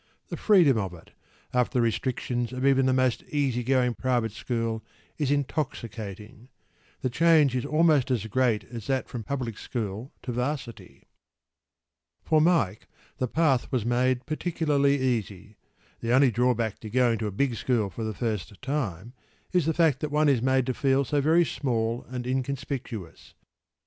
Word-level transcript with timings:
The 0.29 0.35
freedom 0.35 0.79
of 0.79 0.95
it, 0.95 1.11
after 1.53 1.77
the 1.77 1.81
restrictions 1.83 2.51
of 2.51 2.65
even 2.65 2.87
the 2.87 2.91
most 2.91 3.21
easy 3.29 3.63
going 3.63 3.93
private 3.93 4.31
school, 4.31 4.83
is 5.19 5.29
intoxicating. 5.29 6.49
The 7.01 7.09
change 7.11 7.55
is 7.55 7.65
almost 7.67 8.09
as 8.09 8.25
great 8.25 8.63
as 8.63 8.87
that 8.87 9.07
from 9.07 9.23
public 9.23 9.59
school 9.59 10.11
to 10.23 10.31
’Varsity. 10.31 11.03
For 12.23 12.41
Mike 12.41 12.87
the 13.17 13.27
path 13.27 13.71
was 13.71 13.85
made 13.85 14.25
particularly 14.25 14.97
easy. 14.99 15.57
The 15.99 16.13
only 16.15 16.31
drawback 16.31 16.79
to 16.79 16.89
going 16.89 17.19
to 17.19 17.27
a 17.27 17.31
big 17.31 17.53
school 17.53 17.91
for 17.91 18.03
the 18.03 18.15
first 18.15 18.59
time 18.63 19.13
is 19.51 19.67
the 19.67 19.71
fact 19.75 19.99
that 19.99 20.09
one 20.09 20.29
is 20.29 20.41
made 20.41 20.65
to 20.65 20.73
feel 20.73 21.05
so 21.05 21.21
very 21.21 21.45
small 21.45 22.07
and 22.09 22.25
inconspicuous. 22.25 23.35